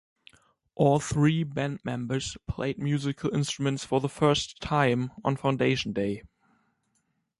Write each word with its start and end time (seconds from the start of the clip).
All 0.73 0.99
three 0.99 1.43
band 1.43 1.85
members 1.85 2.35
played 2.47 2.79
musical 2.79 3.31
instruments 3.35 3.83
for 3.85 4.01
the 4.01 4.09
first 4.09 4.59
time 4.59 5.11
on 5.23 5.35
foundation 5.35 5.93
day. 5.93 6.23